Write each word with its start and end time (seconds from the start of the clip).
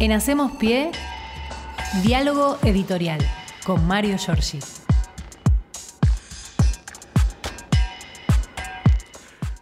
En 0.00 0.12
Hacemos 0.12 0.52
Pie, 0.52 0.92
diálogo 2.04 2.56
editorial 2.62 3.18
con 3.66 3.84
Mario 3.88 4.16
Giorgi. 4.16 4.60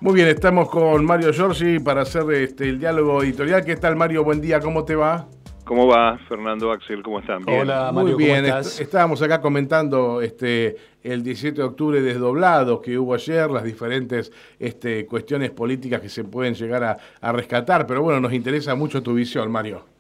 Muy 0.01 0.13
bien, 0.15 0.29
estamos 0.29 0.69
con 0.69 1.07
Mario 1.07 1.33
Giorgi 1.33 1.79
para 1.79 2.03
hacer 2.03 2.31
este, 2.33 2.69
el 2.69 2.79
diálogo 2.79 3.23
editorial. 3.23 3.65
¿Qué 3.65 3.77
tal, 3.77 3.97
Mario? 3.97 4.25
Buen 4.25 4.43
día, 4.43 4.61
¿cómo 4.61 4.85
te 4.85 4.95
va? 4.95 5.27
¿Cómo 5.65 5.87
va, 5.87 6.19
Fernando 6.29 6.71
Axel? 6.71 7.03
¿Cómo 7.03 7.21
están? 7.21 7.43
Hola, 7.49 7.91
Mario, 7.91 8.15
Muy 8.17 8.25
bien. 8.25 8.45
estábamos 8.45 9.23
acá 9.23 9.41
comentando 9.41 10.21
este, 10.21 10.77
el 11.03 11.23
17 11.23 11.57
de 11.57 11.67
octubre 11.67 12.03
desdoblado 12.03 12.83
que 12.83 12.99
hubo 12.99 13.15
ayer, 13.15 13.51
las 13.51 13.65
diferentes 13.65 14.31
este, 14.59 15.07
cuestiones 15.07 15.51
políticas 15.51 16.03
que 16.03 16.11
se 16.11 16.25
pueden 16.25 16.53
llegar 16.55 16.85
a, 16.85 16.99
a 17.23 17.33
rescatar, 17.33 17.87
pero 17.87 18.03
bueno, 18.03 18.21
nos 18.21 18.35
interesa 18.35 18.75
mucho 18.75 19.03
tu 19.03 19.15
visión, 19.15 19.51
Mario. 19.51 19.96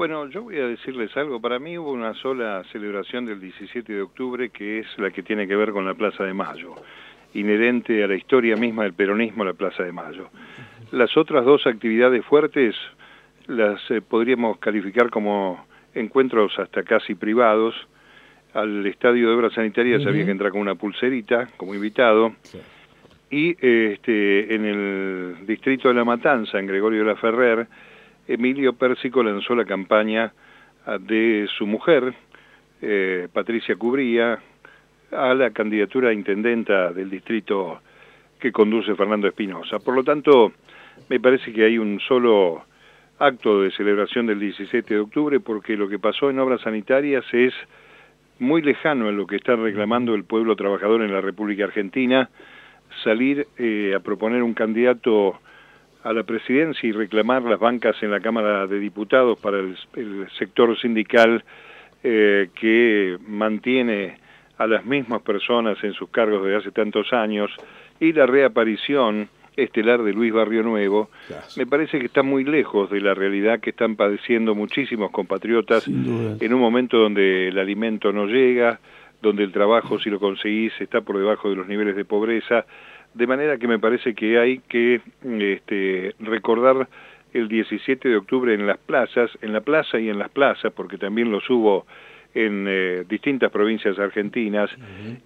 Bueno, 0.00 0.26
yo 0.30 0.44
voy 0.44 0.56
a 0.56 0.66
decirles 0.66 1.14
algo. 1.14 1.42
Para 1.42 1.58
mí 1.58 1.76
hubo 1.76 1.92
una 1.92 2.14
sola 2.14 2.64
celebración 2.72 3.26
del 3.26 3.38
17 3.38 3.92
de 3.92 4.00
octubre 4.00 4.48
que 4.48 4.78
es 4.78 4.86
la 4.96 5.10
que 5.10 5.22
tiene 5.22 5.46
que 5.46 5.54
ver 5.54 5.72
con 5.72 5.84
la 5.84 5.92
Plaza 5.92 6.24
de 6.24 6.32
Mayo, 6.32 6.74
inherente 7.34 8.02
a 8.02 8.06
la 8.06 8.14
historia 8.14 8.56
misma 8.56 8.84
del 8.84 8.94
peronismo 8.94 9.44
la 9.44 9.52
Plaza 9.52 9.82
de 9.82 9.92
Mayo. 9.92 10.30
Las 10.90 11.14
otras 11.18 11.44
dos 11.44 11.66
actividades 11.66 12.24
fuertes 12.24 12.74
las 13.46 13.78
eh, 13.90 14.00
podríamos 14.00 14.56
calificar 14.56 15.10
como 15.10 15.66
encuentros 15.94 16.58
hasta 16.58 16.82
casi 16.82 17.14
privados. 17.14 17.74
Al 18.54 18.86
estadio 18.86 19.28
de 19.28 19.34
obras 19.34 19.52
sanitarias 19.52 20.06
había 20.06 20.24
que 20.24 20.30
entrar 20.30 20.50
con 20.50 20.62
una 20.62 20.76
pulserita 20.76 21.46
como 21.58 21.74
invitado. 21.74 22.32
Y 23.30 23.50
este, 23.50 24.54
en 24.54 24.64
el 24.64 25.46
distrito 25.46 25.88
de 25.88 25.94
La 25.94 26.06
Matanza, 26.06 26.58
en 26.58 26.68
Gregorio 26.68 27.00
de 27.00 27.06
la 27.06 27.16
Ferrer, 27.16 27.68
Emilio 28.30 28.74
Pérsico 28.74 29.24
lanzó 29.24 29.56
la 29.56 29.64
campaña 29.64 30.32
ah, 30.86 30.98
de 30.98 31.48
su 31.58 31.66
mujer, 31.66 32.14
eh, 32.80 33.26
Patricia 33.32 33.74
Cubría, 33.74 34.38
a 35.10 35.34
la 35.34 35.50
candidatura 35.50 36.10
a 36.10 36.12
intendenta 36.12 36.92
del 36.92 37.10
distrito 37.10 37.80
que 38.38 38.52
conduce 38.52 38.94
Fernando 38.94 39.26
Espinosa. 39.26 39.80
Por 39.80 39.96
lo 39.96 40.04
tanto, 40.04 40.52
me 41.08 41.18
parece 41.18 41.52
que 41.52 41.64
hay 41.64 41.76
un 41.76 41.98
solo 41.98 42.62
acto 43.18 43.62
de 43.62 43.72
celebración 43.72 44.26
del 44.26 44.38
17 44.38 44.94
de 44.94 45.00
octubre 45.00 45.40
porque 45.40 45.76
lo 45.76 45.88
que 45.88 45.98
pasó 45.98 46.30
en 46.30 46.38
obras 46.38 46.60
sanitarias 46.60 47.24
es 47.32 47.52
muy 48.38 48.62
lejano 48.62 49.08
a 49.08 49.12
lo 49.12 49.26
que 49.26 49.36
está 49.36 49.56
reclamando 49.56 50.14
el 50.14 50.22
pueblo 50.22 50.54
trabajador 50.54 51.02
en 51.02 51.12
la 51.12 51.20
República 51.20 51.64
Argentina, 51.64 52.30
salir 53.02 53.48
eh, 53.58 53.92
a 53.96 54.00
proponer 54.00 54.44
un 54.44 54.54
candidato 54.54 55.40
a 56.02 56.12
la 56.12 56.22
presidencia 56.22 56.88
y 56.88 56.92
reclamar 56.92 57.42
las 57.42 57.60
bancas 57.60 57.96
en 58.02 58.10
la 58.10 58.20
Cámara 58.20 58.66
de 58.66 58.78
Diputados 58.78 59.38
para 59.38 59.58
el, 59.58 59.76
sector 60.38 60.78
sindical 60.80 61.44
eh, 62.02 62.48
que 62.54 63.18
mantiene 63.26 64.18
a 64.58 64.66
las 64.66 64.84
mismas 64.84 65.22
personas 65.22 65.82
en 65.82 65.92
sus 65.92 66.10
cargos 66.10 66.44
desde 66.44 66.56
hace 66.56 66.70
tantos 66.70 67.12
años 67.12 67.50
y 67.98 68.12
la 68.12 68.26
reaparición 68.26 69.28
estelar 69.56 70.02
de 70.02 70.12
Luis 70.12 70.32
Barrio 70.32 70.62
Nuevo, 70.62 71.10
me 71.56 71.66
parece 71.66 71.98
que 71.98 72.06
está 72.06 72.22
muy 72.22 72.44
lejos 72.44 72.90
de 72.90 73.00
la 73.00 73.14
realidad 73.14 73.60
que 73.60 73.70
están 73.70 73.96
padeciendo 73.96 74.54
muchísimos 74.54 75.10
compatriotas 75.10 75.86
en 75.86 76.54
un 76.54 76.60
momento 76.60 76.96
donde 76.98 77.48
el 77.48 77.58
alimento 77.58 78.12
no 78.12 78.26
llega, 78.26 78.80
donde 79.20 79.44
el 79.44 79.52
trabajo, 79.52 79.98
si 79.98 80.08
lo 80.08 80.18
conseguís, 80.18 80.72
está 80.80 81.02
por 81.02 81.18
debajo 81.18 81.50
de 81.50 81.56
los 81.56 81.68
niveles 81.68 81.96
de 81.96 82.04
pobreza, 82.04 82.64
de 83.14 83.26
manera 83.26 83.58
que 83.58 83.66
me 83.66 83.78
parece 83.78 84.14
que 84.14 84.38
hay 84.38 84.58
que 84.68 85.00
este, 85.22 86.14
recordar 86.20 86.88
el 87.32 87.48
17 87.48 88.08
de 88.08 88.16
octubre 88.16 88.54
en 88.54 88.66
las 88.66 88.78
plazas, 88.78 89.30
en 89.42 89.52
la 89.52 89.60
plaza 89.60 89.98
y 89.98 90.08
en 90.08 90.18
las 90.18 90.30
plazas, 90.30 90.72
porque 90.72 90.98
también 90.98 91.30
los 91.30 91.48
hubo 91.50 91.86
en 92.34 92.66
eh, 92.68 93.04
distintas 93.08 93.50
provincias 93.50 93.98
argentinas, 93.98 94.70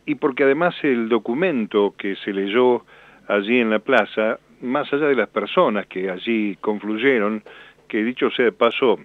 y 0.07 0.15
porque 0.15 0.45
además 0.45 0.75
el 0.83 1.09
documento 1.09 1.95
que 1.97 2.17
se 2.17 2.33
leyó 2.33 2.85
allí 3.29 3.59
en 3.59 3.71
la 3.71 3.79
plaza, 3.79 4.39
más 4.63 4.91
allá 4.93 5.07
de 5.07 5.17
las 5.17 5.29
personas 5.29 5.87
que 5.87 6.11
allí 6.11 6.57
confluyeron, 6.61 7.43
que 7.89 8.03
dicho 8.03 8.31
sea 8.31 8.47
de 8.47 8.53
paso, 8.53 8.99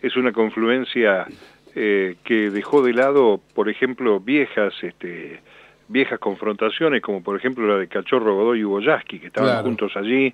es 0.00 0.16
una 0.16 0.32
confluencia 0.32 1.26
eh, 1.74 2.16
que 2.24 2.50
dejó 2.50 2.82
de 2.82 2.92
lado, 2.92 3.40
por 3.54 3.68
ejemplo, 3.68 4.20
viejas, 4.20 4.74
este, 4.82 5.40
viejas 5.88 6.18
confrontaciones, 6.18 7.02
como 7.02 7.22
por 7.22 7.36
ejemplo 7.36 7.66
la 7.66 7.78
de 7.78 7.88
Cachorro 7.88 8.34
Godoy 8.34 8.60
y 8.60 8.64
Boyaski, 8.64 9.18
que 9.18 9.26
estaban 9.26 9.62
juntos 9.62 9.96
allí, 9.96 10.32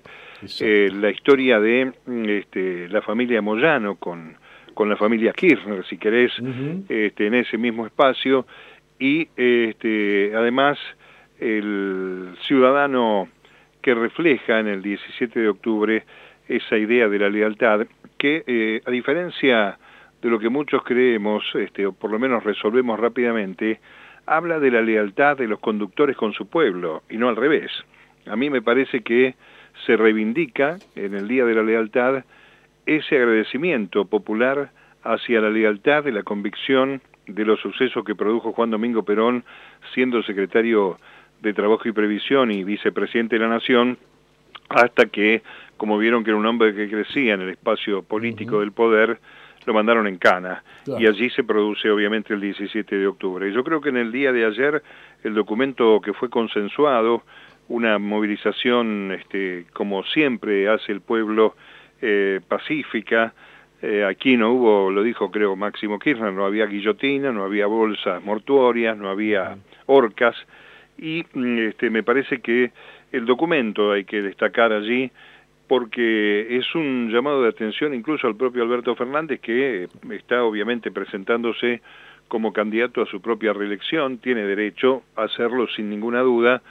eh, 0.59 0.89
la 0.93 1.09
historia 1.09 1.59
de 1.59 1.91
este, 2.27 2.87
la 2.89 3.01
familia 3.01 3.41
Moyano 3.41 3.95
con, 3.95 4.35
con 4.73 4.89
la 4.89 4.95
familia 4.95 5.33
Kirchner, 5.33 5.85
si 5.85 5.97
querés, 5.97 6.31
este, 6.87 7.27
en 7.27 7.33
ese 7.33 7.57
mismo 7.57 7.85
espacio, 7.85 8.45
y 8.99 9.27
este, 9.35 10.33
además 10.35 10.77
el 11.39 12.35
ciudadano 12.41 13.29
que 13.81 13.93
refleja 13.93 14.59
en 14.59 14.67
el 14.67 14.81
17 14.81 15.39
de 15.39 15.47
octubre 15.47 16.03
esa 16.47 16.77
idea 16.77 17.07
de 17.07 17.19
la 17.19 17.29
lealtad 17.29 17.87
que, 18.17 18.43
eh, 18.45 18.81
a 18.85 18.91
diferencia 18.91 19.77
de 20.21 20.29
lo 20.29 20.39
que 20.39 20.49
muchos 20.49 20.83
creemos, 20.83 21.43
este, 21.55 21.85
o 21.85 21.93
por 21.93 22.11
lo 22.11 22.19
menos 22.19 22.43
resolvemos 22.43 22.99
rápidamente, 22.99 23.79
habla 24.29 24.59
de 24.59 24.69
la 24.69 24.81
lealtad 24.81 25.37
de 25.37 25.47
los 25.47 25.59
conductores 25.59 26.15
con 26.15 26.33
su 26.33 26.47
pueblo, 26.47 27.01
y 27.09 27.17
no 27.17 27.29
al 27.29 27.35
revés. 27.35 27.71
A 28.27 28.35
mí 28.35 28.51
me 28.51 28.61
parece 28.61 29.01
que 29.01 29.33
se 29.85 29.97
reivindica 29.97 30.77
en 30.95 31.15
el 31.15 31.27
Día 31.27 31.45
de 31.45 31.55
la 31.55 31.63
Lealtad 31.63 32.23
ese 32.85 33.17
agradecimiento 33.17 34.05
popular 34.05 34.71
hacia 35.03 35.41
la 35.41 35.49
lealtad 35.49 36.03
de 36.03 36.11
la 36.11 36.23
convicción 36.23 37.01
de 37.25 37.45
los 37.45 37.59
sucesos 37.59 38.03
que 38.03 38.15
produjo 38.15 38.51
Juan 38.51 38.69
Domingo 38.69 39.03
Perón 39.03 39.43
siendo 39.93 40.21
secretario 40.23 40.97
de 41.41 41.53
Trabajo 41.53 41.87
y 41.87 41.91
Previsión 41.91 42.51
y 42.51 42.63
vicepresidente 42.63 43.37
de 43.37 43.41
la 43.41 43.49
Nación, 43.49 43.97
hasta 44.69 45.07
que, 45.07 45.41
como 45.77 45.97
vieron 45.97 46.23
que 46.23 46.31
era 46.31 46.37
un 46.37 46.45
hombre 46.45 46.75
que 46.75 46.89
crecía 46.89 47.33
en 47.33 47.41
el 47.41 47.49
espacio 47.49 48.03
político 48.03 48.59
del 48.59 48.73
poder, 48.73 49.19
lo 49.69 49.75
mandaron 49.75 50.07
en 50.07 50.17
cana. 50.17 50.63
Y 50.97 51.05
allí 51.05 51.29
se 51.29 51.43
produce 51.43 51.91
obviamente 51.91 52.33
el 52.33 52.41
17 52.41 52.97
de 52.97 53.05
octubre. 53.05 53.51
Yo 53.53 53.63
creo 53.63 53.79
que 53.79 53.89
en 53.89 53.97
el 53.97 54.11
día 54.11 54.31
de 54.31 54.43
ayer 54.43 54.81
el 55.23 55.35
documento 55.35 56.01
que 56.01 56.11
fue 56.13 56.27
consensuado, 56.27 57.21
una 57.67 57.99
movilización 57.99 59.11
este, 59.11 59.67
como 59.71 60.03
siempre 60.05 60.67
hace 60.67 60.91
el 60.91 61.01
pueblo 61.01 61.55
eh, 62.01 62.41
pacífica, 62.47 63.35
eh, 63.83 64.03
aquí 64.03 64.37
no 64.37 64.53
hubo, 64.53 64.89
lo 64.89 65.03
dijo 65.03 65.29
creo 65.29 65.55
Máximo 65.55 65.99
Kirchner, 65.99 66.33
no 66.33 66.45
había 66.45 66.65
guillotina, 66.65 67.31
no 67.31 67.43
había 67.43 67.67
bolsas 67.67 68.23
mortuorias, 68.23 68.97
no 68.97 69.07
había 69.07 69.55
orcas, 69.85 70.35
y 70.97 71.23
mm, 71.31 71.59
este, 71.59 71.91
me 71.91 72.01
parece 72.01 72.39
que 72.41 72.71
el 73.11 73.27
documento 73.27 73.91
hay 73.91 74.03
que 74.03 74.23
destacar 74.23 74.73
allí 74.73 75.11
porque 75.69 76.57
es 76.57 76.73
un 76.73 77.11
llamado 77.11 77.43
de 77.43 77.49
atención 77.49 77.93
incluso 77.93 78.25
al 78.25 78.35
propio 78.35 78.63
Alberto 78.63 78.95
Fernández 78.95 79.39
que 79.39 79.87
está 80.09 80.43
obviamente 80.43 80.91
presentándose 80.91 81.81
como 82.27 82.51
candidato 82.51 83.03
a 83.03 83.05
su 83.05 83.21
propia 83.21 83.53
reelección, 83.53 84.17
tiene 84.17 84.43
derecho 84.45 85.03
a 85.15 85.23
hacerlo 85.23 85.67
sin 85.67 85.89
ninguna 85.89 86.21
duda 86.21 86.63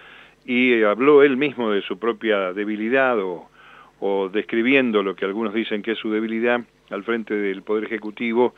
y 0.44 0.82
habló 0.82 1.22
él 1.22 1.36
mismo 1.36 1.70
de 1.70 1.80
su 1.82 1.98
propia 1.98 2.52
debilidad 2.52 3.20
o, 3.20 3.48
o 4.00 4.28
describiendo 4.30 5.02
lo 5.04 5.14
que 5.14 5.24
algunos 5.24 5.54
dicen 5.54 5.80
que 5.80 5.92
es 5.92 5.98
su 5.98 6.10
debilidad 6.10 6.60
al 6.90 7.04
frente 7.04 7.34
del 7.34 7.62
Poder 7.62 7.84
Ejecutivo, 7.84 8.54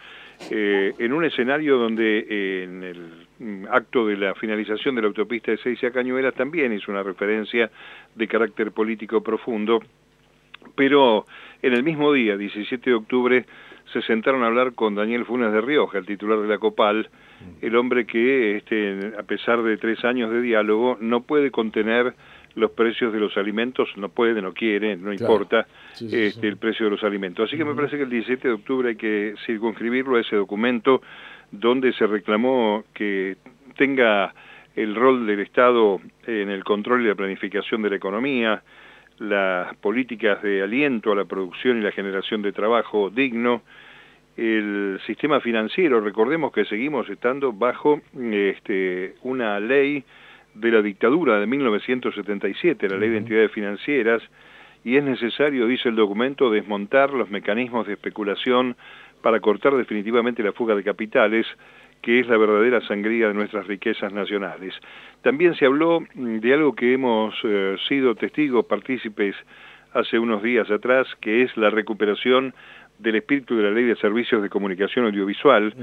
eh, 0.50 0.94
en 0.98 1.12
un 1.12 1.24
escenario 1.24 1.76
donde 1.76 2.26
eh, 2.28 2.64
en 2.64 2.82
el 2.82 3.26
mm, 3.38 3.66
acto 3.70 4.06
de 4.06 4.16
la 4.16 4.34
finalización 4.34 4.94
de 4.94 5.02
la 5.02 5.08
autopista 5.08 5.50
de 5.50 5.58
Seis 5.58 5.84
a 5.84 5.90
Cañuelas 5.90 6.34
también 6.34 6.72
hizo 6.72 6.90
una 6.90 7.02
referencia 7.02 7.70
de 8.14 8.28
carácter 8.28 8.72
político 8.72 9.22
profundo, 9.22 9.80
pero 10.74 11.26
en 11.62 11.72
el 11.74 11.82
mismo 11.82 12.12
día, 12.12 12.36
17 12.36 12.90
de 12.90 12.96
octubre, 12.96 13.46
se 13.92 14.02
sentaron 14.02 14.42
a 14.42 14.46
hablar 14.46 14.74
con 14.74 14.94
Daniel 14.94 15.24
Funes 15.24 15.52
de 15.52 15.60
Rioja, 15.60 15.98
el 15.98 16.06
titular 16.06 16.38
de 16.40 16.48
la 16.48 16.58
COPAL, 16.58 17.08
el 17.60 17.76
hombre 17.76 18.06
que, 18.06 18.56
este, 18.56 19.12
a 19.18 19.22
pesar 19.22 19.62
de 19.62 19.76
tres 19.76 20.04
años 20.04 20.30
de 20.30 20.40
diálogo, 20.42 20.96
no 21.00 21.22
puede 21.22 21.50
contener 21.50 22.14
los 22.54 22.72
precios 22.72 23.12
de 23.12 23.20
los 23.20 23.36
alimentos, 23.36 23.88
no 23.96 24.08
puede, 24.08 24.42
no 24.42 24.52
quiere, 24.52 24.96
no 24.96 25.12
importa 25.12 25.66
este, 26.00 26.48
el 26.48 26.56
precio 26.56 26.86
de 26.86 26.90
los 26.90 27.04
alimentos. 27.04 27.48
Así 27.48 27.56
que 27.56 27.64
me 27.64 27.74
parece 27.74 27.96
que 27.96 28.02
el 28.04 28.10
17 28.10 28.48
de 28.48 28.54
octubre 28.54 28.88
hay 28.90 28.96
que 28.96 29.34
circunscribirlo 29.46 30.16
a 30.16 30.20
ese 30.20 30.36
documento 30.36 31.00
donde 31.50 31.92
se 31.92 32.06
reclamó 32.06 32.84
que 32.94 33.36
tenga 33.76 34.34
el 34.76 34.94
rol 34.94 35.26
del 35.26 35.40
Estado 35.40 36.00
en 36.26 36.50
el 36.50 36.64
control 36.64 37.02
y 37.02 37.08
la 37.08 37.14
planificación 37.14 37.82
de 37.82 37.90
la 37.90 37.96
economía, 37.96 38.62
las 39.20 39.76
políticas 39.76 40.42
de 40.42 40.62
aliento 40.62 41.12
a 41.12 41.14
la 41.14 41.26
producción 41.26 41.78
y 41.78 41.82
la 41.82 41.92
generación 41.92 42.40
de 42.42 42.52
trabajo 42.52 43.10
digno, 43.10 43.62
el 44.36 44.98
sistema 45.06 45.40
financiero, 45.40 46.00
recordemos 46.00 46.52
que 46.52 46.64
seguimos 46.64 47.08
estando 47.10 47.52
bajo 47.52 48.00
este, 48.18 49.14
una 49.22 49.60
ley 49.60 50.02
de 50.54 50.70
la 50.70 50.80
dictadura 50.80 51.38
de 51.38 51.46
1977, 51.46 52.88
la 52.88 52.96
Ley 52.96 53.10
de 53.10 53.18
Entidades 53.18 53.52
Financieras, 53.52 54.22
y 54.84 54.96
es 54.96 55.04
necesario, 55.04 55.66
dice 55.66 55.90
el 55.90 55.96
documento, 55.96 56.50
desmontar 56.50 57.12
los 57.12 57.28
mecanismos 57.30 57.86
de 57.86 57.92
especulación 57.92 58.74
para 59.20 59.40
cortar 59.40 59.76
definitivamente 59.76 60.42
la 60.42 60.52
fuga 60.52 60.74
de 60.74 60.82
capitales, 60.82 61.46
que 62.02 62.20
es 62.20 62.28
la 62.28 62.36
verdadera 62.36 62.80
sangría 62.86 63.28
de 63.28 63.34
nuestras 63.34 63.66
riquezas 63.66 64.12
nacionales. 64.12 64.74
También 65.22 65.54
se 65.54 65.66
habló 65.66 66.00
mm, 66.00 66.38
de 66.38 66.54
algo 66.54 66.74
que 66.74 66.94
hemos 66.94 67.34
eh, 67.44 67.76
sido 67.88 68.14
testigos, 68.14 68.66
partícipes 68.66 69.34
hace 69.92 70.18
unos 70.18 70.42
días 70.42 70.70
atrás, 70.70 71.06
que 71.20 71.42
es 71.42 71.56
la 71.56 71.70
recuperación 71.70 72.54
del 72.98 73.16
espíritu 73.16 73.56
de 73.56 73.64
la 73.64 73.70
Ley 73.70 73.84
de 73.84 73.96
Servicios 73.96 74.42
de 74.42 74.48
Comunicación 74.48 75.06
Audiovisual 75.06 75.74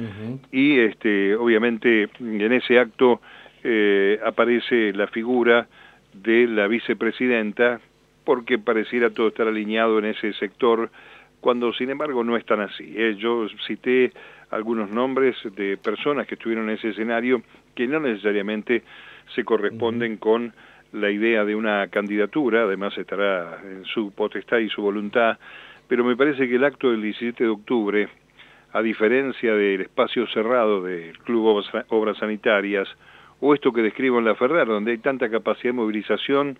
y 0.51 0.79
este, 0.79 1.35
obviamente 1.35 2.09
en 2.19 2.51
ese 2.53 2.79
acto 2.79 3.21
eh, 3.63 4.19
aparece 4.23 4.93
la 4.93 5.07
figura 5.07 5.67
de 6.13 6.47
la 6.47 6.67
vicepresidenta 6.67 7.79
porque 8.23 8.59
pareciera 8.59 9.09
todo 9.09 9.29
estar 9.29 9.47
alineado 9.47 9.97
en 9.99 10.05
ese 10.05 10.33
sector 10.33 10.91
cuando 11.41 11.73
sin 11.73 11.89
embargo 11.89 12.23
no 12.23 12.37
es 12.37 12.45
tan 12.45 12.61
así. 12.61 12.93
¿eh? 12.95 13.15
Yo 13.17 13.47
cité 13.65 14.11
algunos 14.51 14.89
nombres 14.89 15.35
de 15.55 15.77
personas 15.77 16.27
que 16.27 16.35
estuvieron 16.35 16.69
en 16.69 16.75
ese 16.75 16.89
escenario 16.89 17.41
que 17.75 17.87
no 17.87 17.99
necesariamente 17.99 18.83
se 19.35 19.43
corresponden 19.43 20.17
con 20.17 20.53
la 20.93 21.11
idea 21.11 21.43
de 21.43 21.55
una 21.55 21.87
candidatura, 21.87 22.63
además 22.63 22.97
estará 22.97 23.59
en 23.63 23.83
su 23.85 24.11
potestad 24.11 24.59
y 24.59 24.69
su 24.69 24.81
voluntad, 24.81 25.37
pero 25.87 26.03
me 26.03 26.15
parece 26.15 26.47
que 26.47 26.55
el 26.55 26.63
acto 26.63 26.91
del 26.91 27.01
17 27.01 27.43
de 27.43 27.49
octubre, 27.49 28.07
a 28.71 28.81
diferencia 28.81 29.53
del 29.53 29.81
espacio 29.81 30.27
cerrado 30.27 30.81
del 30.81 31.17
Club 31.19 31.63
Obras 31.89 32.17
Sanitarias, 32.17 32.87
o 33.39 33.53
esto 33.53 33.71
que 33.71 33.81
describo 33.81 34.19
en 34.19 34.25
la 34.25 34.35
Ferrer, 34.35 34.67
donde 34.67 34.91
hay 34.91 34.97
tanta 34.97 35.29
capacidad 35.29 35.73
de 35.73 35.79
movilización, 35.79 36.57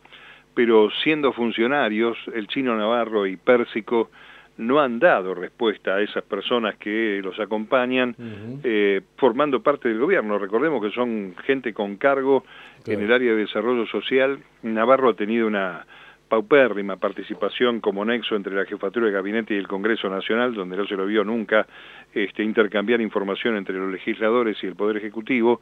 pero 0.53 0.89
siendo 1.03 1.33
funcionarios, 1.33 2.17
el 2.33 2.47
chino 2.47 2.75
Navarro 2.75 3.27
y 3.27 3.37
Pérsico 3.37 4.09
no 4.57 4.79
han 4.79 4.99
dado 4.99 5.33
respuesta 5.35 5.95
a 5.95 6.01
esas 6.01 6.23
personas 6.23 6.75
que 6.77 7.21
los 7.23 7.39
acompañan 7.39 8.15
eh, 8.63 9.01
formando 9.17 9.61
parte 9.61 9.89
del 9.89 9.99
gobierno. 9.99 10.39
Recordemos 10.39 10.81
que 10.81 10.91
son 10.91 11.35
gente 11.45 11.73
con 11.73 11.97
cargo 11.97 12.43
en 12.85 13.01
el 13.01 13.11
área 13.11 13.33
de 13.33 13.37
desarrollo 13.37 13.85
social. 13.87 14.39
Navarro 14.63 15.09
ha 15.09 15.13
tenido 15.13 15.47
una 15.47 15.85
paupérrima 16.27 16.97
participación 16.97 17.79
como 17.79 18.03
nexo 18.03 18.35
entre 18.35 18.53
la 18.53 18.65
jefatura 18.65 19.07
de 19.07 19.13
gabinete 19.13 19.53
y 19.53 19.57
el 19.57 19.67
Congreso 19.67 20.09
Nacional, 20.09 20.53
donde 20.53 20.75
no 20.75 20.85
se 20.85 20.95
lo 20.95 21.05
vio 21.05 21.23
nunca 21.23 21.65
este, 22.13 22.43
intercambiar 22.43 23.01
información 23.01 23.55
entre 23.55 23.75
los 23.75 23.91
legisladores 23.91 24.57
y 24.61 24.67
el 24.67 24.75
Poder 24.75 24.97
Ejecutivo, 24.97 25.61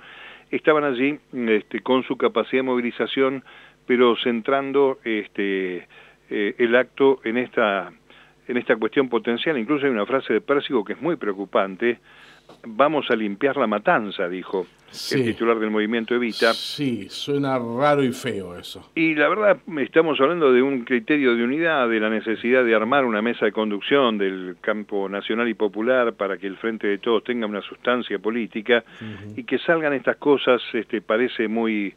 estaban 0.51 0.83
allí 0.83 1.19
este, 1.33 1.81
con 1.81 2.03
su 2.03 2.18
capacidad 2.18 2.59
de 2.59 2.63
movilización, 2.63 3.44
pero 3.86 4.15
centrando 4.24 5.00
este, 5.03 5.88
eh, 6.30 6.56
el 6.57 6.75
acto 6.75 7.19
en 7.24 7.38
esta 7.38 7.91
en 8.47 8.57
esta 8.57 8.75
cuestión 8.75 9.09
potencial. 9.09 9.57
Incluso 9.57 9.86
hay 9.86 9.92
una 9.92 10.06
frase 10.06 10.33
de 10.33 10.42
Pérsico 10.42 10.83
que 10.83 10.94
es 10.94 11.01
muy 11.01 11.15
preocupante. 11.15 12.00
Vamos 12.63 13.09
a 13.09 13.15
limpiar 13.15 13.57
la 13.57 13.65
matanza, 13.65 14.27
dijo 14.27 14.68
el 15.12 15.24
titular 15.24 15.59
del 15.59 15.71
movimiento 15.71 16.15
Evita. 16.15 16.53
Sí, 16.53 17.07
suena 17.09 17.57
raro 17.57 18.03
y 18.03 18.12
feo 18.12 18.57
eso. 18.57 18.92
Y 18.95 19.15
la 19.15 19.27
verdad, 19.27 19.57
estamos 19.80 20.19
hablando 20.21 20.53
de 20.53 20.62
un 20.62 20.86
criterio 20.86 21.36
de 21.36 21.44
unidad, 21.44 21.89
de 21.89 22.00
la 22.00 22.09
necesidad 22.09 22.63
de 22.63 22.75
armar 22.75 23.03
una 23.06 23.21
mesa 23.21 23.45
de 23.45 23.51
conducción 23.51 24.18
del 24.18 24.57
campo 24.62 25.09
nacional 25.09 25.50
y 25.50 25.53
popular 25.53 26.13
para 26.13 26.38
que 26.38 26.48
el 26.48 26.57
Frente 26.57 26.88
de 26.88 27.00
Todos 27.00 27.24
tenga 27.24 27.45
una 27.45 27.62
sustancia 27.62 28.19
política 28.19 28.83
y 29.36 29.44
que 29.44 29.57
salgan 29.59 29.94
estas 29.94 30.18
cosas, 30.18 30.62
este, 30.74 31.01
parece 31.01 31.48
muy 31.48 31.94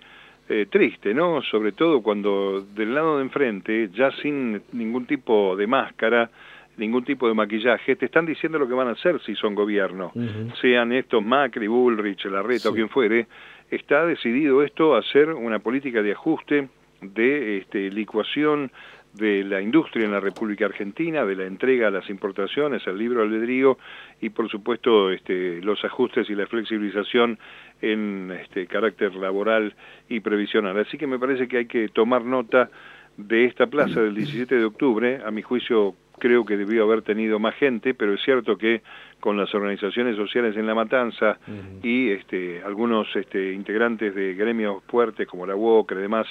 eh, 0.49 0.67
triste, 0.71 1.13
¿no? 1.13 1.43
Sobre 1.43 1.73
todo 1.73 2.03
cuando 2.03 2.63
del 2.75 2.95
lado 2.95 3.19
de 3.19 3.25
enfrente, 3.25 3.91
ya 3.95 4.11
sin 4.23 4.63
ningún 4.73 5.07
tipo 5.07 5.55
de 5.57 5.67
máscara, 5.67 6.31
ningún 6.77 7.05
tipo 7.05 7.29
de 7.29 7.35
maquillaje, 7.35 7.97
te 7.97 8.07
están 8.07 8.25
diciendo 8.25 8.59
lo 8.59 8.67
que 8.67 8.75
van 8.75 8.89
a 8.89 8.93
hacer 8.93 9.21
si 9.21 9.35
son 9.35 9.55
gobierno, 9.55 10.13
sean 10.61 10.93
estos 10.93 11.25
Macri, 11.25 11.67
Bullrich, 11.67 12.25
Larreta 12.27 12.71
o 12.71 12.73
quien 12.73 12.89
fuere, 12.89 13.27
está 13.71 14.07
decidido 14.07 14.63
esto 14.63 14.95
a 14.95 15.01
hacer 15.01 15.29
una 15.31 15.59
política 15.59 16.03
de 16.03 16.13
ajuste, 16.13 16.69
de 17.01 17.59
este, 17.59 17.91
licuación 17.91 18.71
de 19.15 19.45
la 19.45 19.61
industria 19.61 20.05
en 20.05 20.13
la 20.13 20.21
República 20.21 20.67
Argentina, 20.67 21.25
de 21.25 21.37
la 21.37 21.45
entrega 21.45 21.89
a 21.89 21.91
las 21.91 22.09
importaciones, 22.09 22.87
al 22.87 22.99
libro 22.99 23.23
albedrío 23.23 23.79
y 24.21 24.31
por 24.31 24.49
supuesto 24.49 25.11
este, 25.11 25.61
los 25.63 25.85
ajustes 25.85 26.29
y 26.31 26.35
la 26.35 26.47
flexibilización 26.47 27.39
en 27.81 28.31
este, 28.31 28.67
carácter 28.67 29.15
laboral 29.15 29.75
y 30.09 30.21
previsional. 30.21 30.79
Así 30.79 30.99
que 30.99 31.07
me 31.07 31.19
parece 31.19 31.49
que 31.49 31.59
hay 31.59 31.67
que 31.67 31.89
tomar 31.89 32.25
nota 32.25 32.71
de 33.17 33.47
esta 33.47 33.67
plaza 33.67 34.01
del 34.01 34.15
17 34.15 34.55
de 34.55 34.65
octubre, 34.65 35.21
a 35.25 35.31
mi 35.33 35.43
juicio 35.43 35.97
creo 36.19 36.45
que 36.45 36.57
debió 36.57 36.85
haber 36.85 37.03
tenido 37.03 37.39
más 37.39 37.55
gente, 37.55 37.95
pero 37.95 38.15
es 38.15 38.23
cierto 38.23 38.59
que 38.59 38.83
con 39.21 39.37
las 39.37 39.53
organizaciones 39.55 40.17
sociales 40.17 40.57
en 40.57 40.67
La 40.67 40.75
Matanza 40.75 41.39
y 41.83 42.11
este, 42.11 42.63
algunos 42.63 43.09
este, 43.17 43.53
integrantes 43.53 44.15
de 44.15 44.35
gremios 44.35 44.83
fuertes 44.85 45.27
como 45.27 45.47
la 45.47 45.57
UOCRE 45.57 45.99
y 45.99 46.03
demás, 46.03 46.27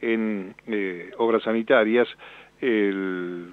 en 0.00 0.54
eh, 0.66 1.10
obras 1.18 1.42
sanitarias, 1.42 2.08
el, 2.60 3.52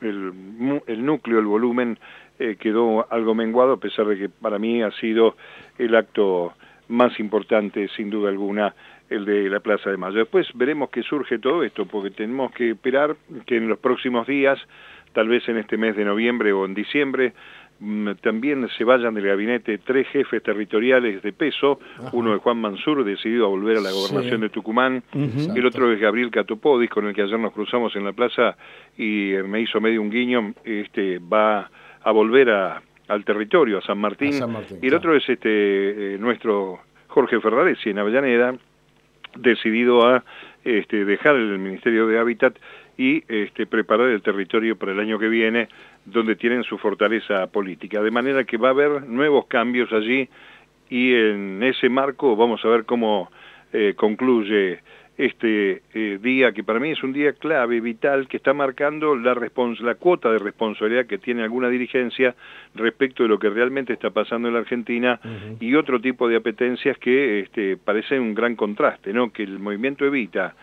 el, 0.00 1.06
núcleo, 1.06 1.38
el 1.38 1.46
volumen 1.46 1.98
eh, 2.38 2.56
quedó 2.58 3.06
algo 3.10 3.34
menguado, 3.34 3.74
a 3.74 3.80
pesar 3.80 4.06
de 4.06 4.18
que 4.18 4.28
para 4.28 4.58
mí 4.58 4.82
ha 4.82 4.90
sido 4.92 5.36
el 5.78 5.94
acto 5.94 6.52
más 6.88 7.18
importante, 7.18 7.88
sin 7.96 8.10
duda 8.10 8.28
alguna, 8.28 8.74
el 9.08 9.24
de 9.24 9.48
la 9.48 9.60
Plaza 9.60 9.90
de 9.90 9.96
Mayo. 9.96 10.18
Después 10.18 10.48
veremos 10.54 10.90
qué 10.90 11.02
surge 11.02 11.38
todo 11.38 11.62
esto, 11.62 11.86
porque 11.86 12.10
tenemos 12.10 12.52
que 12.52 12.70
esperar 12.70 13.16
que 13.46 13.56
en 13.56 13.68
los 13.68 13.78
próximos 13.78 14.26
días, 14.26 14.58
tal 15.12 15.28
vez 15.28 15.48
en 15.48 15.58
este 15.58 15.76
mes 15.76 15.96
de 15.96 16.04
noviembre 16.04 16.52
o 16.52 16.64
en 16.64 16.74
diciembre, 16.74 17.32
también 18.22 18.68
se 18.76 18.84
vayan 18.84 19.14
del 19.14 19.26
gabinete 19.26 19.78
tres 19.78 20.08
jefes 20.08 20.42
territoriales 20.42 21.22
de 21.22 21.32
peso, 21.32 21.78
uno 22.12 22.34
es 22.34 22.40
Juan 22.42 22.58
Mansur, 22.58 23.04
decidido 23.04 23.46
a 23.46 23.48
volver 23.48 23.78
a 23.78 23.80
la 23.80 23.90
gobernación 23.90 24.40
de 24.40 24.48
Tucumán, 24.48 25.02
el 25.12 25.66
otro 25.66 25.92
es 25.92 26.00
Gabriel 26.00 26.30
Catopodis, 26.30 26.90
con 26.90 27.06
el 27.06 27.14
que 27.14 27.22
ayer 27.22 27.38
nos 27.38 27.52
cruzamos 27.52 27.94
en 27.96 28.04
la 28.04 28.12
plaza 28.12 28.56
y 28.96 29.32
eh, 29.32 29.42
me 29.42 29.60
hizo 29.60 29.80
medio 29.80 30.00
un 30.00 30.10
guiño, 30.10 30.54
este 30.64 31.18
va 31.18 31.70
a 32.02 32.10
volver 32.12 32.50
a, 32.50 32.82
al 33.08 33.24
territorio, 33.24 33.78
a 33.78 33.82
San 33.82 33.98
Martín, 33.98 34.32
y 34.80 34.86
el 34.86 34.94
otro 34.94 35.14
es 35.14 35.28
este 35.28 36.14
eh, 36.14 36.18
nuestro 36.18 36.80
Jorge 37.08 37.40
Ferraresi 37.40 37.90
en 37.90 37.98
Avellaneda, 37.98 38.54
decidido 39.36 40.06
a 40.06 40.24
este, 40.64 41.04
dejar 41.04 41.36
el 41.36 41.58
Ministerio 41.58 42.06
de 42.06 42.18
Hábitat 42.18 42.56
y 42.98 43.22
este, 43.28 43.66
preparar 43.66 44.08
el 44.08 44.22
territorio 44.22 44.76
para 44.76 44.92
el 44.92 45.00
año 45.00 45.18
que 45.18 45.28
viene, 45.28 45.68
donde 46.04 46.36
tienen 46.36 46.62
su 46.64 46.78
fortaleza 46.78 47.46
política. 47.48 48.02
De 48.02 48.10
manera 48.10 48.44
que 48.44 48.56
va 48.56 48.68
a 48.68 48.72
haber 48.72 49.06
nuevos 49.06 49.46
cambios 49.46 49.92
allí 49.92 50.28
y 50.88 51.14
en 51.14 51.62
ese 51.62 51.88
marco 51.88 52.36
vamos 52.36 52.64
a 52.64 52.68
ver 52.68 52.84
cómo 52.84 53.30
eh, 53.72 53.94
concluye 53.96 54.80
este 55.18 55.82
eh, 55.94 56.18
día, 56.20 56.52
que 56.52 56.62
para 56.62 56.78
mí 56.78 56.90
es 56.90 57.02
un 57.02 57.12
día 57.12 57.32
clave, 57.32 57.80
vital, 57.80 58.28
que 58.28 58.36
está 58.36 58.52
marcando 58.52 59.16
la, 59.16 59.34
la 59.34 59.94
cuota 59.94 60.30
de 60.30 60.38
responsabilidad 60.38 61.06
que 61.06 61.16
tiene 61.16 61.42
alguna 61.42 61.70
dirigencia 61.70 62.34
respecto 62.74 63.22
de 63.22 63.30
lo 63.30 63.38
que 63.38 63.48
realmente 63.48 63.94
está 63.94 64.10
pasando 64.10 64.48
en 64.48 64.54
la 64.54 64.60
Argentina 64.60 65.18
y 65.58 65.74
otro 65.74 66.00
tipo 66.00 66.28
de 66.28 66.36
apetencias 66.36 66.98
que 66.98 67.40
este, 67.40 67.78
parecen 67.78 68.20
un 68.20 68.34
gran 68.34 68.56
contraste, 68.56 69.12
¿no? 69.12 69.32
que 69.32 69.42
el 69.42 69.58
movimiento 69.58 70.04
evita 70.04 70.54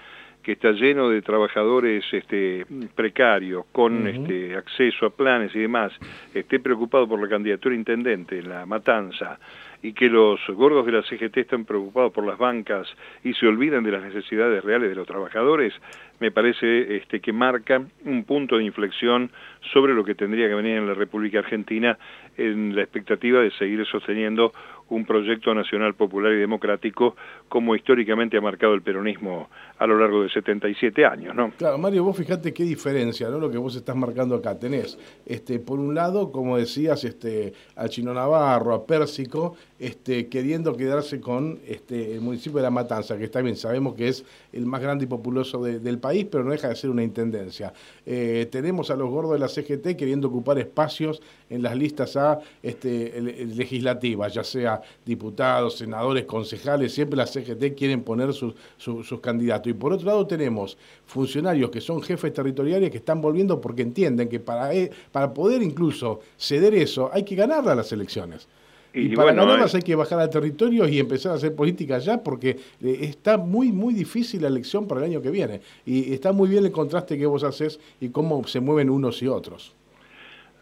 que 0.43 0.51
está 0.51 0.71
lleno 0.71 1.09
de 1.09 1.21
trabajadores 1.21 2.03
este, 2.11 2.65
precarios, 2.93 3.65
con 3.71 4.05
este, 4.07 4.55
acceso 4.55 5.05
a 5.05 5.09
planes 5.09 5.55
y 5.55 5.59
demás, 5.59 5.93
esté 6.33 6.59
preocupado 6.59 7.07
por 7.07 7.21
la 7.21 7.29
candidatura 7.29 7.73
intendente 7.73 8.39
en 8.39 8.49
la 8.49 8.65
matanza, 8.65 9.39
y 9.83 9.91
que 9.91 10.09
los 10.09 10.39
gordos 10.47 10.85
de 10.85 10.93
la 10.93 11.03
CGT 11.03 11.37
están 11.37 11.65
preocupados 11.65 12.13
por 12.13 12.25
las 12.25 12.37
bancas 12.37 12.87
y 13.21 13.33
se 13.33 13.45
olvidan 13.45 13.83
de 13.83 13.91
las 13.91 14.01
necesidades 14.01 14.63
reales 14.63 14.89
de 14.89 14.95
los 14.95 15.05
trabajadores, 15.05 15.73
me 16.21 16.31
parece 16.31 16.95
este, 16.95 17.19
que 17.19 17.33
marca 17.33 17.83
un 18.05 18.23
punto 18.23 18.57
de 18.57 18.63
inflexión 18.63 19.29
sobre 19.73 19.93
lo 19.93 20.05
que 20.05 20.15
tendría 20.15 20.47
que 20.47 20.55
venir 20.55 20.77
en 20.77 20.87
la 20.87 20.93
República 20.93 21.39
Argentina 21.39 21.97
en 22.37 22.73
la 22.73 22.83
expectativa 22.83 23.41
de 23.41 23.51
seguir 23.51 23.85
sosteniendo 23.85 24.53
un 24.95 25.05
proyecto 25.05 25.53
nacional 25.53 25.95
popular 25.95 26.33
y 26.33 26.37
democrático 26.37 27.15
como 27.49 27.75
históricamente 27.75 28.37
ha 28.37 28.41
marcado 28.41 28.73
el 28.73 28.81
peronismo 28.81 29.49
a 29.77 29.87
lo 29.87 29.99
largo 29.99 30.23
de 30.23 30.29
77 30.29 31.05
años, 31.05 31.35
¿no? 31.35 31.51
Claro, 31.57 31.77
Mario, 31.77 32.03
vos 32.03 32.15
fijate 32.15 32.53
qué 32.53 32.63
diferencia, 32.63 33.29
¿no? 33.29 33.39
Lo 33.39 33.49
que 33.49 33.57
vos 33.57 33.75
estás 33.75 33.95
marcando 33.95 34.35
acá. 34.35 34.57
Tenés, 34.57 34.97
este, 35.25 35.59
por 35.59 35.79
un 35.79 35.95
lado, 35.95 36.31
como 36.31 36.57
decías, 36.57 37.03
este, 37.03 37.53
a 37.75 37.89
Chino 37.89 38.13
Navarro, 38.13 38.73
a 38.73 38.85
Pérsico, 38.85 39.55
este, 39.79 40.27
queriendo 40.29 40.77
quedarse 40.77 41.19
con 41.19 41.59
este, 41.67 42.13
el 42.13 42.21
municipio 42.21 42.57
de 42.57 42.63
La 42.63 42.69
Matanza, 42.69 43.17
que 43.17 43.25
está 43.25 43.41
bien, 43.41 43.55
sabemos 43.55 43.95
que 43.95 44.07
es 44.07 44.25
el 44.53 44.65
más 44.65 44.81
grande 44.81 45.05
y 45.05 45.07
populoso 45.07 45.61
del 45.63 45.99
país, 45.99 46.25
pero 46.31 46.43
no 46.43 46.51
deja 46.51 46.69
de 46.69 46.75
ser 46.75 46.89
una 46.89 47.03
intendencia. 47.03 47.73
Eh, 48.05 48.47
tenemos 48.51 48.91
a 48.91 48.95
los 48.95 49.09
gordos 49.09 49.33
de 49.33 49.39
la 49.39 49.47
CGT 49.47 49.97
queriendo 49.97 50.27
ocupar 50.27 50.57
espacios 50.59 51.21
en 51.49 51.61
las 51.61 51.75
listas 51.75 52.15
A 52.15 52.39
este, 52.61 53.21
legislativas, 53.21 54.33
ya 54.33 54.43
sea 54.43 54.81
diputados, 55.05 55.77
senadores, 55.77 56.25
concejales, 56.25 56.93
siempre 56.93 57.17
la 57.17 57.25
CGT 57.25 57.75
quieren 57.75 58.03
poner 58.03 58.33
sus, 58.33 58.53
sus 58.77 59.19
candidatos. 59.19 59.69
Y 59.69 59.73
por 59.73 59.93
otro 59.93 60.07
lado 60.07 60.27
tenemos 60.27 60.77
funcionarios 61.05 61.69
que 61.69 61.81
son 61.81 62.01
jefes 62.01 62.33
territoriales 62.33 62.91
que 62.91 62.97
están 62.97 63.21
volviendo 63.21 63.59
porque 63.59 63.81
entienden 63.81 64.29
que 64.29 64.39
para, 64.39 64.73
eh, 64.73 64.91
para 65.11 65.33
poder 65.33 65.61
incluso 65.61 66.21
ceder 66.37 66.73
eso 66.75 67.09
hay 67.11 67.23
que 67.23 67.35
ganar 67.35 67.63
las 67.63 67.91
elecciones. 67.91 68.47
Y, 68.95 69.15
para 69.15 69.33
ganarlas 69.33 69.73
eh, 69.73 69.77
hay 69.77 69.83
que 69.83 69.95
bajar 69.95 70.19
al 70.19 70.29
territorio 70.29 70.87
y 70.87 70.99
empezar 70.99 71.31
a 71.31 71.35
hacer 71.35 71.55
política 71.55 71.97
ya, 71.97 72.21
porque 72.21 72.57
eh, 72.81 72.97
está 73.01 73.37
muy, 73.37 73.71
muy 73.71 73.93
difícil 73.93 74.43
la 74.43 74.49
elección 74.49 74.87
para 74.87 75.01
el 75.01 75.11
año 75.11 75.21
que 75.21 75.31
viene. 75.31 75.61
Y 75.83 76.13
está 76.13 76.31
muy 76.31 76.47
bien 76.47 76.63
el 76.63 76.71
contraste 76.71 77.17
que 77.17 77.25
vos 77.25 77.43
haces 77.43 77.79
y 77.99 78.09
cómo 78.09 78.45
se 78.45 78.59
mueven 78.59 78.91
unos 78.91 79.21
y 79.23 79.27
otros. 79.27 79.73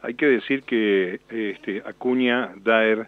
Hay 0.01 0.13
que 0.13 0.27
decir 0.27 0.63
que 0.63 1.19
este, 1.29 1.83
Acuña, 1.85 2.53
Daer, 2.63 3.07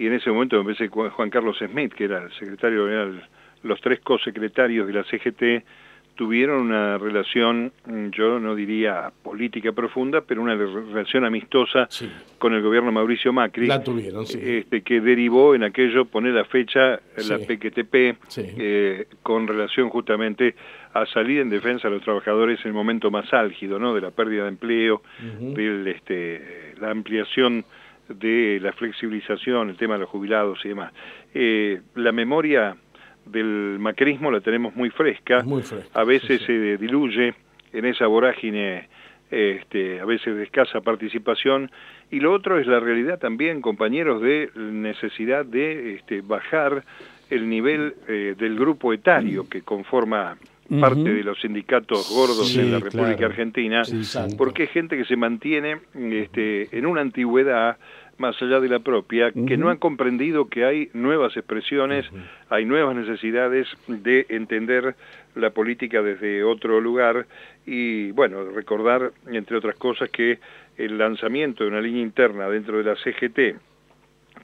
y 0.00 0.06
en 0.06 0.14
ese 0.14 0.30
momento 0.30 0.56
me 0.56 0.72
parece 0.72 0.88
Juan 0.88 1.28
Carlos 1.28 1.58
Smith, 1.58 1.92
que 1.92 2.04
era 2.04 2.24
el 2.24 2.32
secretario 2.32 2.86
general, 2.86 3.22
los 3.62 3.78
tres 3.82 4.00
co-secretarios 4.00 4.86
de 4.86 4.94
la 4.94 5.04
CGT, 5.04 5.62
tuvieron 6.14 6.62
una 6.62 6.96
relación, 6.96 7.70
mm, 7.84 8.08
yo 8.08 8.40
no 8.40 8.54
diría 8.54 9.12
política 9.22 9.72
profunda, 9.72 10.22
pero 10.22 10.40
una 10.40 10.54
relación 10.54 11.26
amistosa 11.26 11.86
con 12.38 12.54
el 12.54 12.62
gobierno 12.62 12.90
Mauricio 12.90 13.30
Macri. 13.34 13.66
La 13.66 13.84
tuvieron, 13.84 14.26
sí. 14.26 14.38
Este, 14.42 14.80
que 14.80 15.02
derivó 15.02 15.54
en 15.54 15.64
aquello 15.64 16.06
poner 16.06 16.32
la 16.32 16.46
fecha, 16.46 16.98
la 17.28 17.38
PQTP, 17.38 18.16
eh, 18.38 19.06
con 19.22 19.46
relación 19.46 19.90
justamente 19.90 20.54
a 20.94 21.04
salir 21.04 21.40
en 21.40 21.50
defensa 21.50 21.88
de 21.88 21.96
los 21.96 22.02
trabajadores 22.02 22.58
en 22.60 22.68
el 22.68 22.72
momento 22.72 23.10
más 23.10 23.30
álgido, 23.34 23.78
¿no? 23.78 23.94
De 23.94 24.00
la 24.00 24.12
pérdida 24.12 24.44
de 24.44 24.48
empleo, 24.48 25.02
de 25.20 25.90
este, 25.90 26.74
la 26.80 26.90
ampliación 26.90 27.66
de 28.14 28.58
la 28.60 28.72
flexibilización, 28.72 29.70
el 29.70 29.76
tema 29.76 29.94
de 29.94 30.00
los 30.00 30.08
jubilados 30.08 30.58
y 30.64 30.68
demás. 30.68 30.92
Eh, 31.34 31.80
la 31.94 32.12
memoria 32.12 32.76
del 33.24 33.78
macrismo 33.78 34.30
la 34.30 34.40
tenemos 34.40 34.74
muy 34.74 34.90
fresca, 34.90 35.44
a 35.94 36.04
veces 36.04 36.42
se 36.42 36.76
diluye 36.76 37.34
en 37.72 37.84
esa 37.84 38.06
vorágine 38.06 38.88
este, 39.30 40.00
a 40.00 40.04
veces 40.04 40.34
de 40.34 40.42
escasa 40.42 40.80
participación, 40.80 41.70
y 42.10 42.18
lo 42.18 42.32
otro 42.32 42.58
es 42.58 42.66
la 42.66 42.80
realidad 42.80 43.18
también, 43.18 43.60
compañeros, 43.60 44.20
de 44.20 44.50
necesidad 44.56 45.44
de 45.44 45.94
este, 45.94 46.20
bajar 46.20 46.84
el 47.30 47.48
nivel 47.48 47.94
eh, 48.08 48.34
del 48.36 48.58
grupo 48.58 48.92
etario 48.92 49.48
que 49.48 49.62
conforma 49.62 50.36
parte 50.78 51.12
de 51.12 51.24
los 51.24 51.40
sindicatos 51.40 52.10
gordos 52.14 52.56
en 52.56 52.72
la 52.72 52.78
República 52.78 53.26
Argentina, 53.26 53.82
porque 54.38 54.64
es 54.64 54.70
gente 54.70 54.96
que 54.96 55.04
se 55.04 55.16
mantiene 55.16 55.78
este, 55.94 56.76
en 56.76 56.86
una 56.86 57.00
antigüedad 57.00 57.78
más 58.18 58.40
allá 58.42 58.60
de 58.60 58.68
la 58.68 58.80
propia, 58.80 59.32
que 59.32 59.56
no 59.56 59.70
han 59.70 59.78
comprendido 59.78 60.48
que 60.48 60.64
hay 60.64 60.90
nuevas 60.92 61.36
expresiones, 61.36 62.04
hay 62.50 62.66
nuevas 62.66 62.94
necesidades 62.94 63.66
de 63.88 64.26
entender 64.28 64.94
la 65.34 65.50
política 65.50 66.02
desde 66.02 66.44
otro 66.44 66.80
lugar 66.80 67.26
y, 67.64 68.10
bueno, 68.10 68.44
recordar, 68.50 69.12
entre 69.26 69.56
otras 69.56 69.76
cosas, 69.76 70.10
que 70.10 70.38
el 70.76 70.98
lanzamiento 70.98 71.64
de 71.64 71.70
una 71.70 71.80
línea 71.80 72.02
interna 72.02 72.48
dentro 72.48 72.76
de 72.76 72.84
la 72.84 72.96
CGT 72.96 73.58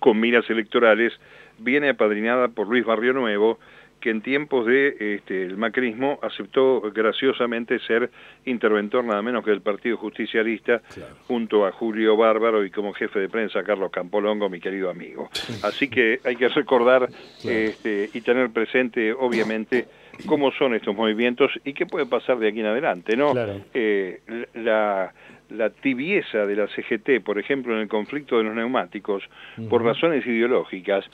con 0.00 0.18
miras 0.20 0.48
electorales 0.48 1.12
viene 1.58 1.90
apadrinada 1.90 2.48
por 2.48 2.68
Luis 2.68 2.84
Barrio 2.84 3.12
Nuevo, 3.12 3.58
que 4.06 4.10
en 4.10 4.20
tiempos 4.20 4.64
de 4.66 5.16
este, 5.16 5.42
el 5.42 5.56
macrismo 5.56 6.20
aceptó 6.22 6.80
graciosamente 6.94 7.80
ser 7.80 8.08
interventor 8.44 9.02
nada 9.04 9.20
menos 9.20 9.44
que 9.44 9.50
del 9.50 9.62
Partido 9.62 9.96
Justicialista 9.96 10.80
junto 11.26 11.66
a 11.66 11.72
Julio 11.72 12.16
Bárbaro 12.16 12.64
y 12.64 12.70
como 12.70 12.92
jefe 12.92 13.18
de 13.18 13.28
prensa 13.28 13.64
Carlos 13.64 13.90
Campolongo, 13.90 14.48
mi 14.48 14.60
querido 14.60 14.90
amigo. 14.90 15.28
Así 15.64 15.88
que 15.88 16.20
hay 16.22 16.36
que 16.36 16.46
recordar 16.46 17.08
este, 17.42 18.08
y 18.14 18.20
tener 18.20 18.50
presente 18.50 19.12
obviamente 19.12 19.88
cómo 20.24 20.52
son 20.52 20.76
estos 20.76 20.94
movimientos 20.94 21.50
y 21.64 21.72
qué 21.72 21.84
puede 21.84 22.06
pasar 22.06 22.38
de 22.38 22.46
aquí 22.46 22.60
en 22.60 22.66
adelante, 22.66 23.16
¿no? 23.16 23.34
Eh, 23.74 24.20
la 24.54 25.12
la 25.50 25.70
tibieza 25.70 26.46
de 26.46 26.56
la 26.56 26.66
CGT, 26.66 27.22
por 27.24 27.38
ejemplo, 27.38 27.74
en 27.74 27.80
el 27.80 27.88
conflicto 27.88 28.38
de 28.38 28.44
los 28.44 28.54
neumáticos, 28.54 29.22
por 29.68 29.82
razones 29.82 30.26
ideológicas, 30.26 31.04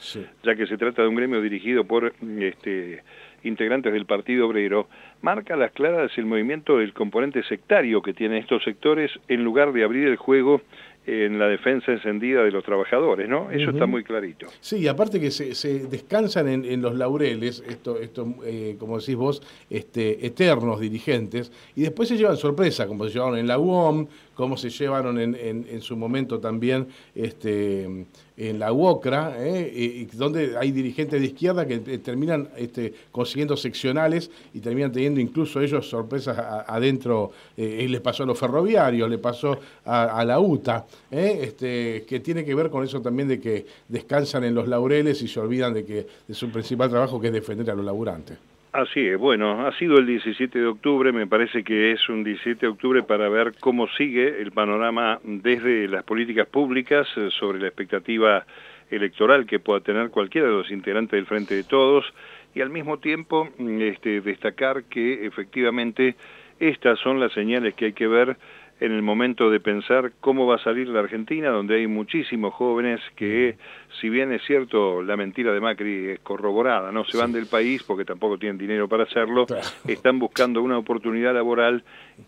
ya 0.43 0.55
que 0.55 0.67
se 0.67 0.77
trata 0.77 1.03
de 1.03 1.09
un 1.09 1.15
gremio 1.15 1.41
dirigido 1.41 1.85
por 1.85 2.15
este, 2.39 3.03
integrantes 3.45 3.93
del 3.93 4.07
Partido 4.07 4.47
Obrero, 4.47 4.89
marca 5.21 5.57
las 5.57 5.73
claras 5.73 6.11
el 6.17 6.27
movimiento 6.27 6.79
del 6.79 6.93
componente 6.93 7.43
sectario 7.45 8.03
que 8.03 8.15
tienen 8.15 8.39
estos 8.39 8.63
sectores 8.65 9.11
en 9.29 9.45
lugar 9.45 9.73
de 9.73 9.85
abrir 9.85 10.09
el 10.09 10.17
juego 10.17 10.63
en 11.05 11.39
la 11.39 11.49
defensa 11.49 11.91
encendida 11.91 12.45
de 12.45 12.53
los 12.53 12.63
trabajadores, 12.63 13.29
¿no? 13.29 13.51
Eso 13.51 13.71
está 13.71 13.87
muy 13.87 14.05
clarito. 14.05 14.47
Sí, 14.61 14.87
aparte 14.87 15.21
que 15.21 15.31
se, 15.31 15.89
descansan 15.89 16.49
en, 16.49 16.81
los 16.83 16.95
laureles, 16.95 17.63
esto, 17.69 17.99
esto 17.99 18.27
eh, 18.45 18.77
como 18.79 18.99
decís 18.99 19.17
vos, 19.17 19.43
este, 19.69 20.25
eternos 20.25 20.81
dirigentes, 20.81 21.51
y 21.75 21.83
después 21.83 22.09
se 22.09 22.17
llevan 22.17 22.37
sorpresa, 22.37 22.87
como 22.87 23.05
se 23.05 23.15
llevaron 23.15 23.39
en 23.39 23.49
la 23.49 23.59
UOM, 23.59 24.07
como 24.35 24.57
se 24.57 24.71
llevaron 24.71 25.19
en, 25.19 25.35
en, 25.37 25.81
su 25.81 25.97
momento 25.97 26.39
también 26.39 26.87
este, 27.15 28.07
en 28.37 28.59
la 28.59 28.73
UOCRA, 28.73 29.35
eh, 29.39 30.07
donde 30.13 30.57
hay 30.57 30.73
dirigentes 30.73 31.21
de 31.21 31.27
izquierda 31.27 31.67
que 31.67 31.75
eh, 31.75 31.99
terminan 31.99 32.49
este, 32.57 32.95
consiguiendo 33.11 33.57
seccionales 33.57 34.31
y 34.55 34.61
terminan 34.61 34.93
teniendo 34.93 35.21
incluso 35.21 35.61
ellos 35.61 35.89
sorpresas 35.89 36.39
adentro, 36.67 37.33
les 37.57 38.01
pasó 38.01 38.23
a 38.23 38.27
los 38.27 38.39
ferroviarios, 38.39 39.09
le 39.09 39.19
pasó 39.19 39.59
a 39.85 40.25
la 40.25 40.41
UTA. 40.41 40.87
¿eh? 41.11 41.41
este, 41.43 42.05
que 42.09 42.21
tiene 42.21 42.45
que 42.45 42.55
ver 42.55 42.71
con 42.71 42.85
eso 42.85 43.01
también 43.01 43.29
de 43.29 43.41
que 43.41 43.67
descansan 43.89 44.45
en 44.45 44.55
los 44.55 44.67
laureles 44.69 45.23
y 45.23 45.29
se 45.29 45.41
olvidan 45.41 45.75
de 45.75 45.85
que 45.85 46.07
de 46.27 46.35
su 46.35 46.51
principal 46.51 46.91
trabajo 46.91 47.21
que 47.21 47.29
es 47.29 47.33
defender 47.33 47.71
a 47.71 47.75
los 47.75 47.85
laburantes. 47.85 48.52
Así 48.73 49.07
es, 49.07 49.19
bueno, 49.19 49.67
ha 49.67 49.77
sido 49.77 49.99
el 49.99 50.07
17 50.07 50.59
de 50.59 50.65
octubre, 50.65 51.13
me 51.13 51.27
parece 51.27 51.63
que 51.63 51.93
es 51.93 52.09
un 52.09 52.25
17 52.25 52.59
de 52.59 52.73
octubre 52.73 53.03
para 53.03 53.29
ver 53.29 53.53
cómo 53.61 53.87
sigue 53.87 54.41
el 54.41 54.51
panorama 54.51 55.21
desde 55.25 55.87
las 55.89 56.05
políticas 56.05 56.47
públicas 56.47 57.07
eh, 57.17 57.29
sobre 57.39 57.61
la 57.61 57.67
expectativa 57.67 58.47
electoral 58.91 59.45
que 59.45 59.59
pueda 59.59 59.81
tener 59.81 60.09
cualquiera 60.09 60.49
de 60.49 60.55
los 60.55 60.71
integrantes 60.71 61.19
del 61.19 61.27
Frente 61.27 61.55
de 61.55 61.65
Todos 61.65 62.15
y 62.55 62.63
al 62.63 62.71
mismo 62.71 62.99
tiempo 62.99 63.47
mm, 63.59 63.83
este, 63.83 64.23
destacar 64.23 64.85
que 64.85 65.27
efectivamente 65.27 66.15
estas 66.59 66.99
son 67.01 67.21
las 67.21 67.35
señales 67.35 67.75
que 67.75 67.87
hay 67.87 67.93
que 67.93 68.07
ver 68.07 68.39
en 68.83 68.91
el 68.91 69.03
momento 69.03 69.49
de 69.49 69.61
pensar 69.61 70.11
cómo 70.21 70.45
va 70.45 70.57
a 70.57 70.59
salir 70.59 70.89
la 70.89 70.99
Argentina, 70.99 71.51
donde 71.51 71.77
hay 71.77 71.87
muchísimos 71.87 72.53
jóvenes 72.53 73.01
que, 73.15 73.57
si 74.01 74.09
bien 74.09 74.33
es 74.33 74.43
cierto, 74.45 75.05
la 75.05 75.17
mentira 75.17 75.53
de 75.53 75.61
Macri 75.61 76.09
es 76.09 76.19
corroborada, 76.19 76.91
no 76.91 77.05
se 77.05 77.17
van 77.17 77.31
del 77.31 77.47
país 77.47 77.85
porque 77.85 78.05
tampoco 78.05 78.39
tienen 78.39 78.59
dinero 78.59 78.89
para 78.89 79.05
hacerlo, 79.05 79.47
están 79.87 80.19
buscando 80.19 80.61
una 80.63 80.79
oportunidad 80.79 81.33
laboral 81.33 81.85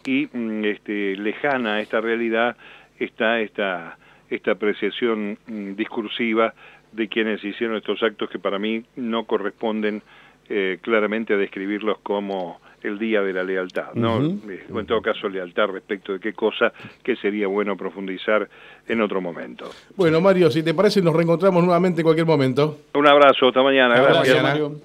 y 0.07 0.29
mm, 0.33 0.65
este, 0.67 1.17
lejana 1.17 1.75
a 1.75 1.81
esta 1.81 2.01
realidad 2.01 2.57
está 3.01 3.41
esta, 3.41 3.99
esta 4.31 4.53
apreciación 4.53 5.37
mm, 5.49 5.73
discursiva 5.75 6.55
de 6.93 7.09
quienes 7.09 7.43
hicieron 7.43 7.79
estos 7.79 8.01
actos 8.01 8.31
que 8.31 8.39
para 8.39 8.61
mí 8.61 8.85
no 8.95 9.25
corresponden 9.25 10.03
eh, 10.49 10.79
claramente 10.81 11.35
a 11.35 11.37
describirlos 11.37 11.99
como 12.03 12.61
el 12.83 12.99
Día 12.99 13.23
de 13.23 13.33
la 13.33 13.43
Lealtad, 13.43 13.95
¿no? 13.95 14.21
Eh, 14.23 14.67
en 14.69 14.87
todo 14.87 15.01
caso, 15.01 15.29
lealtad 15.29 15.69
respecto 15.69 16.13
de 16.13 16.21
qué 16.21 16.35
cosa 16.35 16.73
que 17.03 17.17
sería 17.17 17.47
bueno 17.47 17.77
profundizar 17.77 18.49
en 18.87 19.01
otro 19.01 19.21
momento. 19.23 19.71
Bueno, 19.97 20.21
Mario, 20.21 20.51
si 20.51 20.63
te 20.63 20.75
parece, 20.75 21.01
nos 21.01 21.15
reencontramos 21.15 21.65
nuevamente 21.65 22.03
en 22.03 22.05
cualquier 22.05 22.27
momento. 22.27 22.81
Un 22.95 23.07
abrazo, 23.07 23.49
hasta 23.49 23.63
mañana. 23.63 24.01
Gracias. 24.01 24.43
Mario. 24.43 24.81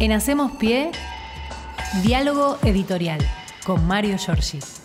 En 0.00 0.12
Hacemos 0.12 0.52
Pie, 0.58 0.90
diálogo 2.04 2.58
editorial 2.64 3.20
con 3.64 3.86
Mario 3.86 4.16
Giorgi. 4.18 4.77